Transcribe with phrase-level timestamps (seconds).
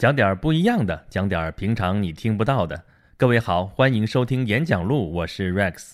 [0.00, 2.82] 讲点不一样的，讲点平常你听不到的。
[3.18, 5.92] 各位好，欢迎收听演讲录，我是 Rex。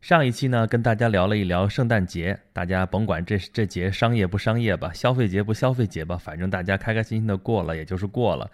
[0.00, 8.50] 上一期呢，跟大家聊了一聊圣诞节，大家甭管这这节商业不商业吧，消费节不消费节吧，反正大家开开心心的过了，也就是过了。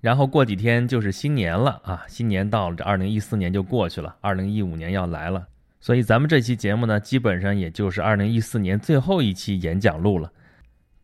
[0.00, 5.46] 然后过几天就是新年了啊，新年到了，这二零一四年就过去了，二零一五年要来了。
[5.80, 10.32] 所以咱们这期节目呢，基本上也就是二零一四年最后一期演讲录了。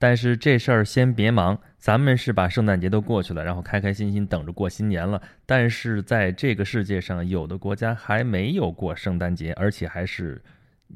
[0.01, 5.21] 但是这事儿先别忙，咱们是把圣诞节都过去了，然后开开心心等着过新年了。
[5.45, 10.43] 但是在这个世界上，有的国家还没有过圣诞节，而且还是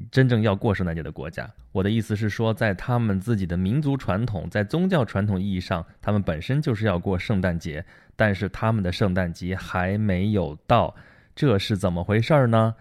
[0.09, 1.47] 真正要过圣诞节的国家。
[1.71, 10.95] 我的意思是说，在他们自己的民族传统、在宗教传统意义上，他们本身就是要过圣诞节，但是他们的圣诞节还没有到，
[11.35, 12.73] 这是怎么回事呢？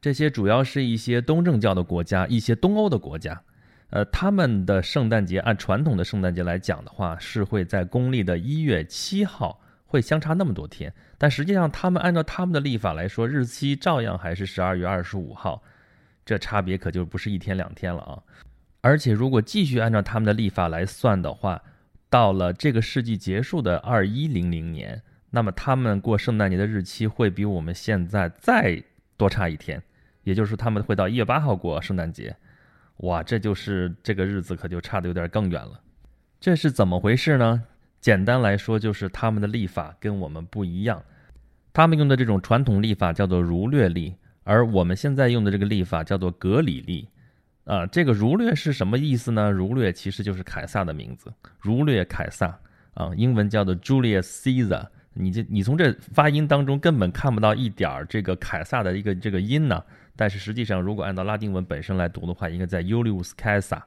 [0.00, 3.42] 这些主要是一些东正教的国家，一些东欧的国家。
[3.90, 10.92] 呃，他们的圣诞节按传统的圣诞节来讲的话，是会在公历的一月七号，会相差那么多天。
[11.18, 15.60] 但实际上，他们按照他们的历法来说，日期照样还是十二月二十五号，
[16.24, 18.22] 这差别可就不是一天两天了啊！
[18.80, 21.60] 而且，如果继续按照他们的历法来算的话，
[22.08, 28.80] 到了这个世纪结束的二一零零年，那么他们过圣诞节的日期会比我们现在再
[29.16, 29.82] 多差一天，
[30.22, 32.36] 也就是说，他们会到一月八号过圣诞节。
[33.00, 35.80] 哇，这就是这个日子可就差的有点更远了，
[36.38, 37.62] 这是怎么回事呢？
[38.00, 41.02] 简单来说，就是他们的历法跟我们不一样，
[41.72, 47.08] 他们用的这种传统历法叫做儒略历，而我们现在用的这个历法叫做格里历。
[47.64, 49.50] 啊，这个儒略是什么意思呢？
[49.50, 52.58] 儒略其实就是凯撒的名字，儒略凯撒
[52.94, 54.86] 啊，英文叫做 Julius Caesar。
[55.12, 59.82] 你这你从这发音当中根本看不到一点儿这个凯撒的一个这个音呢。
[60.20, 63.80] 但是实际上，如果按照拉丁文本身来读的话，应该在 Julius Caesar，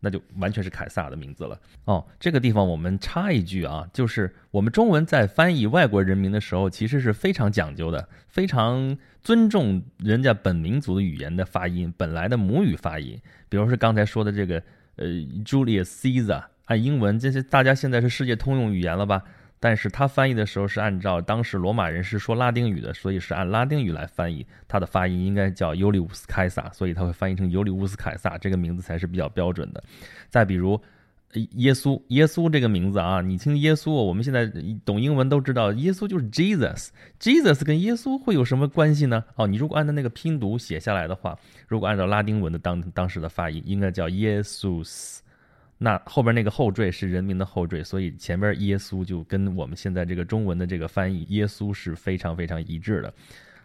[0.00, 1.58] 那就完全是凯撒的名字了。
[1.86, 13.18] 哦，这个地方我们插一句啊，就是我们中文在翻译外国人名的时候，其实是非常讲究的，非常尊重人家本民族的语言的发音，本来的母语发音。
[13.48, 14.62] 比如说刚才说的这个
[14.96, 15.06] 呃
[15.42, 19.22] Julius Caesar，按英文，这些大家现在是世界通用语言了吧？
[19.60, 24.46] 但是他翻译的时候是按照当时罗马人是说拉丁语的，所以是按拉丁语来翻译。
[24.68, 29.82] 他的发音应该叫尤利乌斯凯撒，所以他会翻译成尤利乌斯凯撒这个名字才是比较标准的。
[30.28, 30.80] 再比如，
[31.56, 34.46] 耶稣，耶稣这个名字啊，你听耶稣，我们现在
[34.84, 39.24] 懂英文都知道，耶稣就是 Jesus，Jesus 跟耶稣会有什么关系呢？
[39.34, 41.36] 哦，你如果按照那个拼读写下来的话，
[41.66, 45.22] 如果按照拉丁文的当当时的发音，应该叫耶稣斯。
[45.78, 53.14] 那后边那个后缀是人民的后缀，所以前边耶稣就跟我们现在这个中文的这个翻译耶稣是非常非常一致的。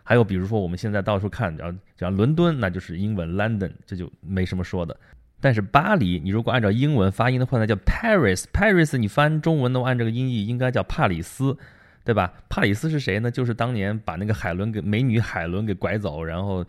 [0.03, 4.95] 还有比如说我们现在到处看，只要只要伦敦，那就是英文 London，这就没什么说的。
[5.41, 11.57] 但是巴黎，你如果按照英文发音的话，那叫 Paris，Paris 你翻中文的话按这个音译，应该叫帕里斯，
[12.03, 12.31] 对吧？
[12.47, 13.31] 帕里斯是谁呢？
[13.31, 16.65] 就是当年把那个海伦给美女海伦给拐走，然后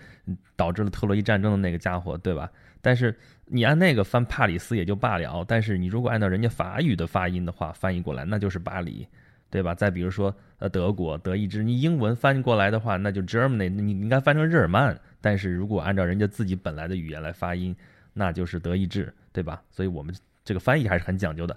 [0.57, 2.51] 导致了特洛伊战争的那个家伙，对吧？
[2.81, 3.17] 但是
[3.47, 9.07] 你按那个翻帕里斯也就罢了，但是你如果按照人家法语的发音的话，翻译过来那就是巴黎，
[9.51, 9.75] 对吧？
[9.75, 14.99] 再比如说呃德国德意志，你英文翻译过来的话，那就 Germany，你应该翻成日耳曼。
[15.21, 17.75] 但是如果按照人家自己本来的语言来发音，
[18.13, 19.63] 那就是德意志，对吧？
[19.71, 21.57] 所以我们这个翻译还是很讲究的。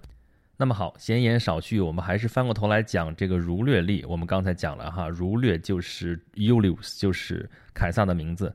[0.59, 4.04] 那么好，闲言少叙，我们还是翻过头来讲这个儒略历。
[4.06, 8.54] 我们刚才讲了哈，儒略就是 Ulius，就是凯撒的名字。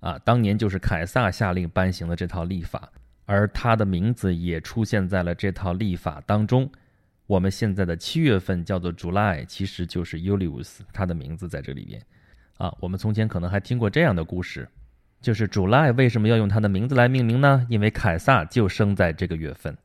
[0.00, 2.90] 啊，当年就是凯撒下令颁行的这套历法，
[3.26, 6.70] 而他的名字也出现在了这套历法当中。
[7.26, 12.02] 我们现在的七月份叫做 July，其实就是 Ulius，他的名字在这里边。
[12.56, 14.68] 啊，我们从前可能还听过这样的故事，
[15.20, 17.64] 就是 July 为什么要用他的名字来命名呢？
[17.70, 19.76] 因为凯撒就生在这个月份。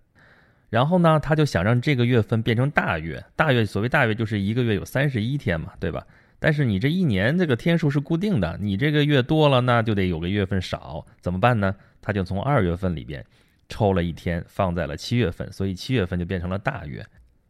[0.69, 6.05] 然后呢，他就想让这个月份变成大月，大月所谓大月就是一个月有三十一天嘛，对吧？
[6.39, 11.75] 但是你这一年这个天数是固定的，你这个月多了，那就得有个月份少，怎么办呢？
[12.01, 13.25] 他就从二月份里边
[13.67, 17.05] 抽了一天放在了七月份，所以七月份就变成了大月。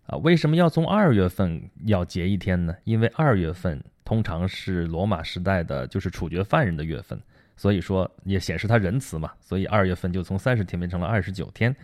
[0.06, 2.75] 啊，为什么要从二月份要节一天呢？
[2.83, 7.19] 因为二月份通常是罗马时代的就是处决犯人的月份，
[7.57, 11.75] 所以说也显示他仁慈嘛，所以二月份就从三十天变成了二十九天。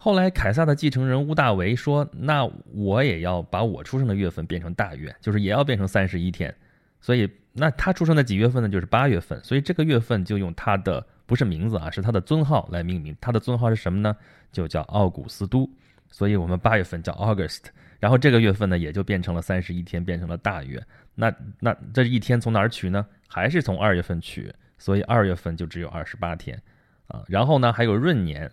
[0.00, 6.54] 后来，凯撒的继承人屋大维说：“那我也要把我出生的月份变成大月，就是也要变成三十一天。
[7.00, 8.68] 所以，那他出生的几月份呢？
[8.68, 9.42] 就是八月份。
[9.42, 13.14] 所以这个月份就用他的不是名字啊，是他的尊号来命名。
[13.20, 14.16] 他的尊号是什么呢？
[14.52, 15.68] 就叫奥古斯都。
[16.10, 17.64] 所以我们八月份叫 August。
[17.98, 20.80] 然后这个月份呢，也就变成了三十一天，变成了大月。
[21.16, 23.04] 那那这一天从哪儿取呢？
[23.26, 24.54] 还是从二月份取。
[24.78, 26.56] 所以二月份就只有二十八天
[27.08, 27.24] 啊。
[27.26, 28.48] 然后呢，还有闰年。”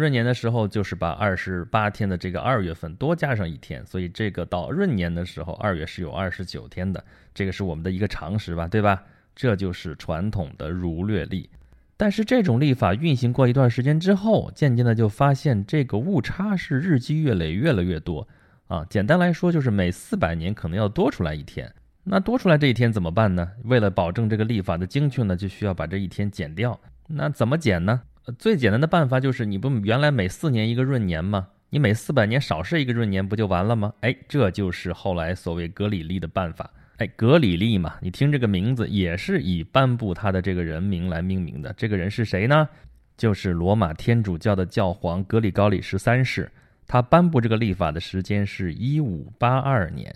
[0.00, 7.04] 闰年的时候就是把二十八天的这个二月份多加上一天，所以这个到闰年的时候，二月是有二十九天的，
[7.34, 9.02] 这个是我们的一个常识吧，对吧？
[9.36, 11.48] 这就是传统的儒略历。
[11.96, 18.26] 但是这种历法运行过一段时间之后，渐渐的就发现这个误差是日积月累，越来越多
[18.68, 18.86] 啊。
[18.88, 21.70] 简单来说，就是每四百年可能要多出来一天。
[22.02, 23.50] 那多出来这一天怎么办呢？
[23.64, 26.80] 为了保证这个历法的精确呢，就需要把这一天减掉。
[27.06, 28.00] 那怎么减呢？
[28.38, 31.48] 最简单的办法就是，你不原来每四年一个闰年吗？
[31.70, 33.92] 你每四百年少设一个闰年不就完了吗？
[34.00, 36.70] 哎，这就是后来所谓格里历的办法。
[36.98, 41.72] 哎，格里历嘛，你听这个名字也是以颁布他的这个人名来命名的。
[41.72, 42.68] 这个人是谁呢？
[43.16, 46.50] 就是罗马天主教的教皇格里高里十三世。
[46.86, 50.14] 他颁布这个历法的时间是一五八二年，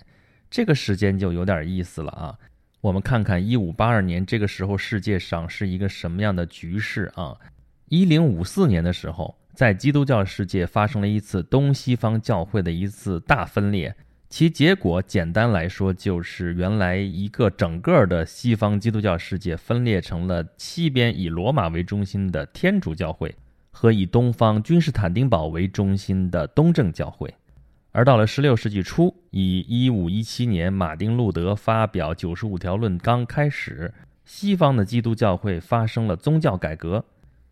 [0.49, 2.37] 这个时间就有点意思了啊。
[2.81, 7.35] 我们看看一五八二年这个时候世界上是一个什么样的局势啊？
[7.89, 13.95] 一零五四年的时候，在基督教世界发生了一次东西方教会的一次大分裂。
[14.27, 23.33] 其结果简单来说，就是原来一个整个的西方基督教世界分裂成了西边以罗马为中心的天主教会
[23.69, 27.31] 和以东方君士坦丁堡为中心的东正教会。
[27.91, 33.93] 而到了16世纪初，以1517年马丁路德发表九十五条论纲开始，
[34.25, 37.05] 西方的基督教会发生了宗教改革，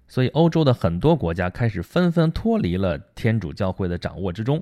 [0.08, 4.62] 所以欧洲的很多国家开始纷纷脱离了天主教会的掌握之中。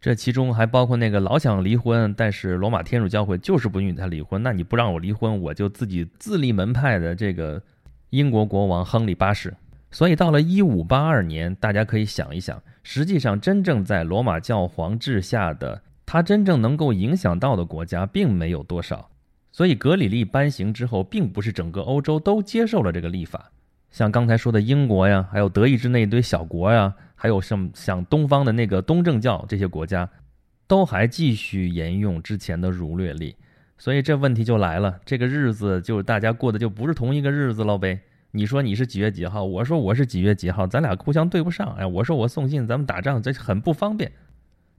[0.00, 4.42] 这其中还包括那个老想离婚，但是罗马天主教会就是不允许他离婚。
[4.42, 7.62] 那你不让我离婚，我就自己自立门派的这个
[8.10, 9.54] 英国国王亨利八世。
[9.92, 19.08] 所以到了一五八二年，大家可以想一想，实际上真正在罗马教皇治下的他真正能够影响到的国家并没有多少。
[19.52, 23.52] 所以格里历颁行之后，并不是整个欧洲都接受了这个历法。
[23.92, 26.92] 像刚才说的英国呀，还有德意志那一堆小国呀。
[27.14, 30.10] 还有像像东方的那个东正教这些国家，
[30.66, 33.36] 都还继续沿用之前的儒略历，
[33.78, 38.00] 所以这问题就来了，这个日子就大家过的就不是同一个日子了呗。
[38.32, 41.72] 你说你是几月几号，我说我是几月几号，咱俩互相对不上。
[41.78, 44.10] 哎，我说我送信，咱们打仗这很不方便。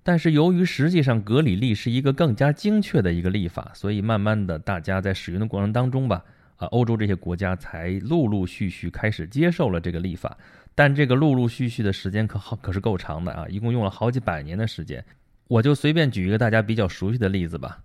[0.03, 6.25] 但是由于实际上格里历是一个更加精确的一个历法，所以慢慢的大家在使用的过程当中吧，
[6.67, 10.37] 欧洲这些国家才陆陆续续开始接受了这个历法。
[10.75, 13.45] 但这个陆陆续续的时间可好，可是够长的啊！
[13.47, 15.05] 一共用了好几百年的时间。
[15.47, 17.83] 我就随便举一个大家比较熟悉的例子吧，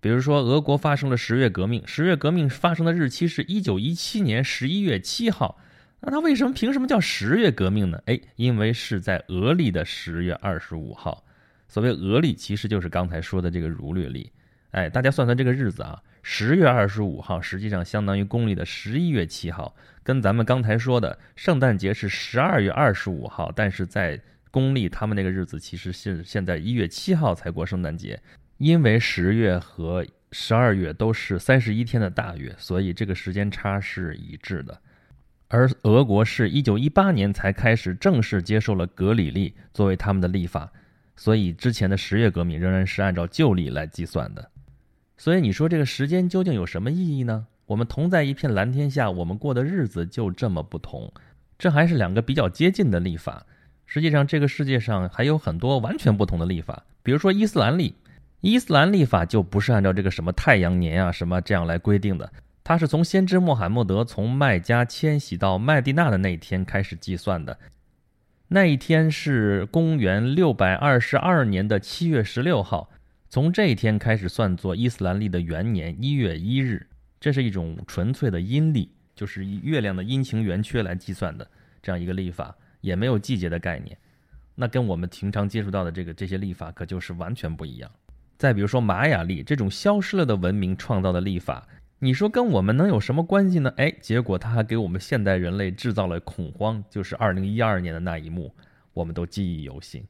[0.00, 5.58] 比如说俄国发生了十月革命，十月革命发生的日期是一九一七年十一月七号。
[5.98, 7.98] 那它为什么凭什么叫十月革命呢？
[8.04, 11.24] 哎，因为是在俄历的十月二十五号。
[11.68, 14.30] 所谓俄历，其实就是刚才说的这个儒略历。
[14.72, 19.76] 哎，大家算算这个日子啊，十月二十五号实际上相当于公历的十一月七号。
[20.02, 24.20] 跟咱们刚才说的圣诞节是十二月二十五号，但是在
[24.50, 28.20] 公历他们那个日子其实是现在一月七号才过圣诞节，
[28.58, 34.76] 因为十月和十二月都是三十一天的大月，所以这个时间差是一致的。
[35.46, 40.68] 而俄国是一九一八年才开始正式接受了格里历作为他们的历法，
[41.14, 44.50] 所以之前的十月革命仍然是按照旧历来计算的。
[45.16, 47.46] 所以你说这个时间究竟有什么意义呢？
[47.66, 51.12] 我们同在一片蓝天下，我们过的日子就这么不同，
[51.58, 53.44] 这还是两个比较接近的历法。
[53.86, 57.94] 实际上，这个世界上还有很多完全不同的历法，比如说伊斯兰历。
[58.42, 62.30] 伊斯兰历法就不是按照这个什么太阳年啊什么这样来规定的，
[62.62, 67.58] 它是从先知穆罕默德从麦加迁徙到麦地那的那一天开始计算的。
[68.48, 72.90] 那一天是公元六百二十二年的七月十六号，
[73.28, 76.86] 从这一天开始算作伊斯兰历的元年一月一日。
[77.18, 81.48] 这是一种纯粹的阴历，就是以月亮的阴晴圆缺来计算的
[81.82, 83.96] 这样一个历法，也没有季节的概念。
[84.54, 87.90] 那跟我们平常接触到的这个这些历法可就是完全不一样。
[88.36, 91.66] 再比如说玛雅历这种消失了的文明创造的历法，
[91.98, 93.72] 你说跟我们能有什么关系呢？
[93.78, 98.54] 哎，结果它还给我们现代人类制造了恐慌，就是二零一二年的那一幕，
[98.92, 100.04] 我们都记忆犹新。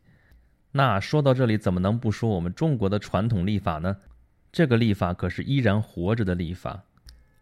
[0.76, 3.96] 那说到这里，怎么能不说我们中国的传统历法呢？
[4.52, 6.84] 这个历法可是依然活着的历法。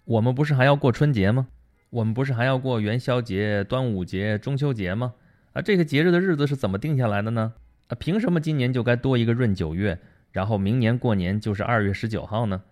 [0.04, 1.48] 我们不是还要过春节吗？
[1.90, 5.14] 我们不是还要过元宵节、端午节、中秋节吗？
[5.52, 7.54] 啊，这个节日的日子是怎么定下来的呢？
[7.88, 9.98] 啊，凭什么今年就该多一个闰九月，
[10.30, 12.62] 然后明年过年就是二月十九号呢？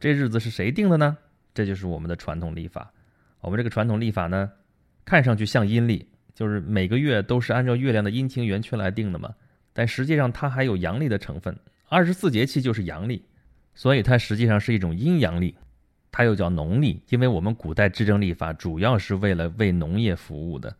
[0.00, 1.16] 这日子是谁定的呢？
[1.54, 2.92] 这就是我们的传统历法。
[3.40, 4.50] 我们这个传统历法呢，
[5.04, 9.32] 看上去像阴历，就是每个月都是按照月亮的阴晴圆缺来定的嘛。
[9.78, 11.56] 但实际上它还有阳历的成分，
[11.88, 13.24] 二十四节气就是阳历，
[13.76, 15.54] 所以它实际上是一种阴阳历。
[16.10, 20.74] 它又叫农历，因为我们古代制政历法主要是为了为农业服务的。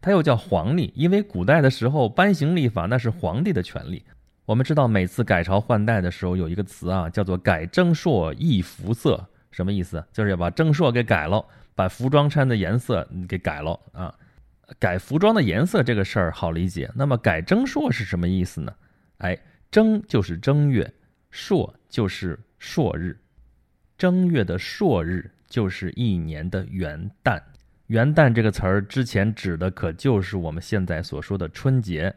[0.00, 4.04] 它又叫黄历，因为古代的时候颁行历法那是皇帝的权利。
[4.44, 10.04] 我们知道每次改朝换代的时候有一个词啊，叫做改正朔易服色，什么意思？
[10.12, 11.44] 就是要把正朔给改了，
[11.74, 14.14] 把服装穿的颜色给改了啊。
[14.78, 18.74] 改服装的颜色这个事儿好理解，那么改正朔是什么意思呢？
[19.18, 19.38] 哎，
[19.70, 20.92] 正就是正月，
[21.30, 23.16] 朔就是朔日，
[23.96, 27.40] 正月的朔日就是一年的元旦。
[27.88, 32.14] 元旦这个词儿之前指的可就是我们现在所说的春节。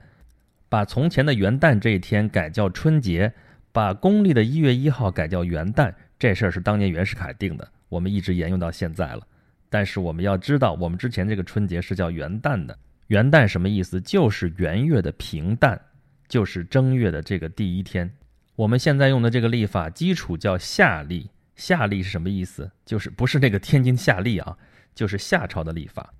[0.69, 3.33] 把从前的元旦这一天改叫春节，
[3.71, 9.25] 把公历的一月一号改叫元旦，这事儿是当年袁世凯定的，我们一直沿用到现在了。
[9.69, 12.77] 但是我们要知道，我们之前这个春节是叫元旦的。
[13.07, 13.99] 元旦什么意思？
[14.01, 15.79] 就是元月的平淡，
[16.27, 18.09] 就是正月的这个第一天。
[18.55, 22.69] 我们现在用的这个历法基础叫夏历，夏历是什么意思？
[22.85, 24.57] 就是不是那个天津夏历啊，
[24.95, 26.13] 就是夏朝的历法。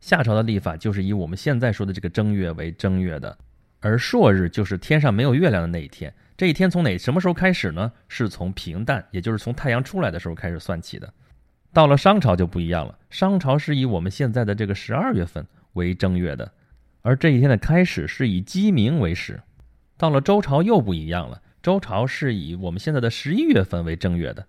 [0.00, 3.38] 夏朝的历法就是以我们现在说的这个正月为正月的。
[3.80, 7.92] 而朔日就是天上没有月亮的那一天，这一天从哪什么时候开始呢？
[8.08, 11.12] 是从平淡，也就是从太阳出来的时候开始算起的。
[11.72, 16.52] 到了商朝就不一样了，商朝是以我们现在的这个十二月份为正月的，
[17.00, 19.40] 而这一天的开始是以鸡鸣为始。
[19.96, 24.46] 到了周朝又不一样了，周朝是以我们现在的十一月份为正月的，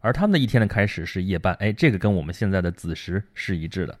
[0.00, 3.98] 而他们的一天的开始是夜半，哎，这个跟我们现在的子时是一致的。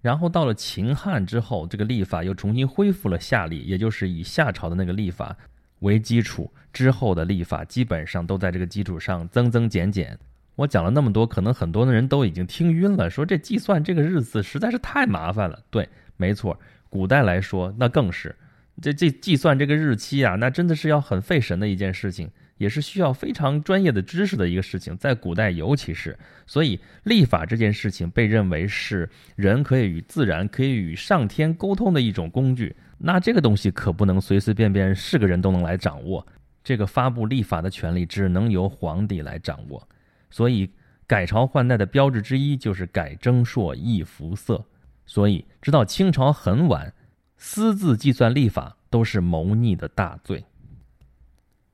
[0.00, 5.36] 然后到了秦汉之后，这个历法又重新恢复了夏历，也就是以夏朝的那个历法
[5.78, 10.18] 为基础，之后的历法基本上都在这个基础上增增减减。
[10.54, 15.58] 我讲了那么多，可能很多的人都已经听晕了，说这计算这个日子实在是太麻烦了。
[15.70, 18.34] 对，没错，古代来说那更是，
[18.80, 22.30] 这这计算这个日期啊，那真的是要很费神的一件事情。
[22.58, 26.16] 也是需要非常专业的知识的一个事情，在古代尤其是，
[26.46, 32.76] 所以历法这件事情被认为是人可以与自然、可以与上天沟通的一种工具。
[32.98, 36.24] 那这个东西可不能随随便便是个人都能来掌握，
[36.62, 39.88] 这个发布历法的权利只能由皇帝来掌握。
[40.32, 40.68] 所以
[41.06, 44.64] 改朝换代的标志之一就是改征朔易服色。
[45.06, 46.92] 所以直到清朝很晚，
[47.36, 50.44] 私自计算历法都是谋逆的大罪。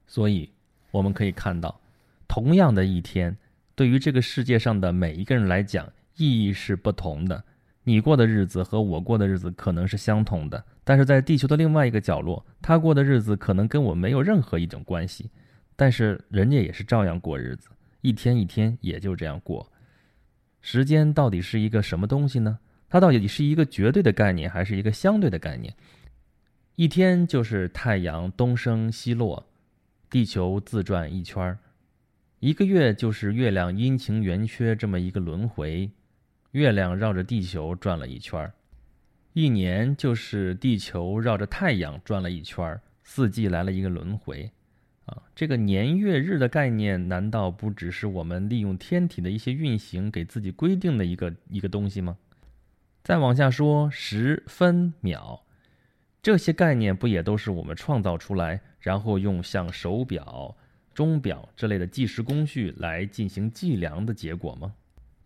[0.07, 0.53] 所以。
[0.91, 1.83] 我们可以看到，
[2.27, 3.37] 同样的一天，
[3.75, 5.87] 对于这个世界上的每一个人来讲，
[6.17, 7.45] 意义是不同的。
[7.85, 15.31] 你过的日子和我过的日子可能是相同的，但是在地球的另外一个角落，他过的日子可能跟我没有任何一种关系。
[15.77, 17.69] 但是人家也是照样过日子，
[18.00, 19.71] 一天一天也就这样过。
[20.61, 22.59] 时间到底是一个什么东西呢？
[22.88, 25.75] 它到底是一个绝对的概念，还是一个相对的概念？
[26.76, 29.45] 一天就是太阳东升西落。
[30.11, 31.59] 地球自转一圈儿，
[32.40, 35.90] 一个月就是月亮阴晴圆缺这么一个轮回，
[36.52, 38.50] 月亮绕着地球转了一圈儿；
[39.35, 44.50] 一年就是地球绕着太阳转了一圈儿，四季来了一个轮回。
[45.09, 52.19] 啊，这个年月日的概念，难道不只是我们利用天体的一些运行给自己规定的一个一个东西吗？
[53.03, 55.43] 再往下说，时分秒。
[56.21, 60.55] 这些概念不也都是我们创造出来，然后用像手表、
[60.93, 64.75] 钟表这类的计时工序来进行计量的结果吗？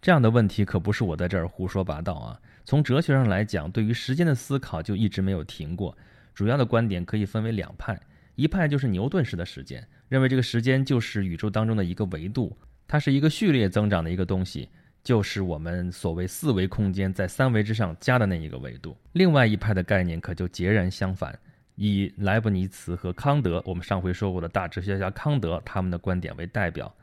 [0.00, 2.40] 这样的问题可不是我在这儿胡说八道啊！
[2.64, 5.96] 从哲学上来讲，对于时间的思考就一直没有停过。
[6.34, 8.00] 主要的观点可以分为两派，
[8.34, 12.56] 一派就是牛顿式的时间，认为这个时间就是宇宙当中的一个维度，
[12.88, 14.68] 它是一个序列增长的一个东西。
[15.04, 18.96] 就是我们所谓四维空间在三维之上加的那一个维度。
[19.14, 21.36] 另外一派的概念可就截然相反，
[21.74, 26.94] 以莱布尼茨和康德，我们上回说过的大哲学家康德他们的观点为代表，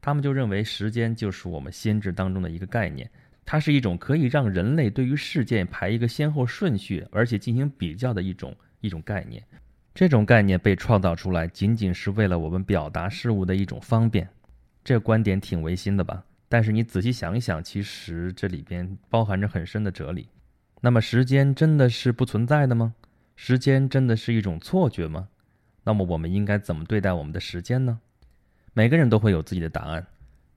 [0.00, 3.10] 他们就认为时间就是我们心智当中的一个概念，
[3.44, 9.42] 它是一种可以让人类对于事件排一个先后顺序，而且进行比较的一种一种概念。
[9.98, 14.28] 这种概念被创造出来，仅仅是为了我们表达事物的一种方便。
[14.84, 16.22] 这观点挺违心的吧？
[16.48, 20.28] 但是你仔细想一想，其实这里边包含着很深的哲理。
[20.80, 22.94] 那么时间真的是不存在的吗？
[23.34, 25.26] 时间真的是一种错觉吗？
[25.82, 27.98] 那么我们应该怎么对待我们的时间呢？
[28.74, 30.06] 每个人都会有自己的答案。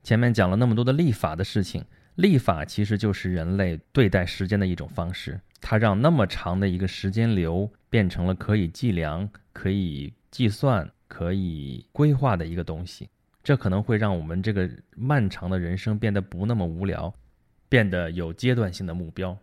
[0.04, 1.84] 前面讲了那么多的历法的事情，
[2.16, 5.40] 历法其实就是人类对待时间的一种方式。
[5.60, 13.08] 它让那么长的一个时间流变成了可以计量、可以计算、可以规划的一个东西。
[13.44, 17.12] 这可能会让我们这个漫长的人生变得不那么无聊，
[17.68, 19.36] 变得有阶段性的目标。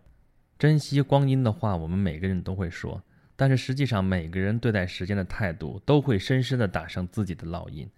[0.58, 3.02] 珍惜光阴的话，我们每个人都会说，
[3.34, 7.88] 但是实际上每个人对待时间的态度都会深深的打上自己的烙印。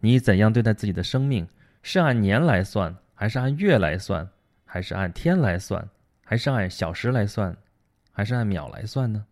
[0.00, 1.46] 你怎样对待自己的生命？
[1.82, 4.28] 是按年来算，还是按月来算，
[4.64, 5.88] 还是按天来算，
[6.22, 7.56] 还是按小时来算，
[8.12, 9.24] 还是按秒来算呢？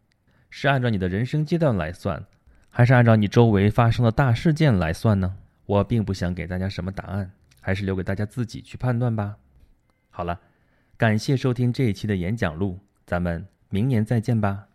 [0.50, 2.24] 是按照你的人生阶段来算，
[2.70, 5.36] 还是按照你周围发生的大事件来算呢？
[5.66, 9.36] 我并不想给大家什么答案，还是留给大家自己去判断吧。
[10.10, 10.40] 好了，
[10.96, 14.66] 感谢收听这一期的演讲录，咱们明年再见吧。